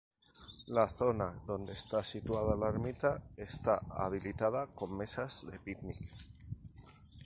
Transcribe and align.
La 0.65 0.89
zona 0.89 1.31
donde 1.45 1.73
está 1.73 2.03
situada 2.03 2.55
la 2.55 2.69
ermita 2.69 3.21
está 3.37 3.79
habilitada 3.91 4.65
con 4.73 4.97
mesas 4.97 5.45
de 5.45 5.59
picnic. 5.59 5.97